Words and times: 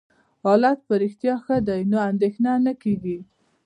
حالت 0.45 0.79
په 0.87 0.93
رښتیا 1.03 1.35
ښه 1.45 1.57
دی، 1.67 1.81
نو 1.91 1.97
اندېښنه 2.09 2.51
نه 2.65 2.73
کېږي. 2.81 3.17